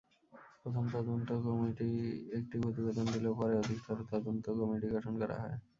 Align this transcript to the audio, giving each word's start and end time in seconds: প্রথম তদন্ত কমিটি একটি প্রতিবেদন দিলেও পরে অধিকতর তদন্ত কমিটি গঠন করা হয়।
প্রথম 0.61 0.85
তদন্ত 0.95 1.29
কমিটি 1.45 1.89
একটি 2.37 2.55
প্রতিবেদন 2.63 3.05
দিলেও 3.13 3.33
পরে 3.39 3.53
অধিকতর 3.61 3.97
তদন্ত 4.11 4.45
কমিটি 4.59 4.87
গঠন 4.95 5.13
করা 5.21 5.35
হয়। 5.41 5.57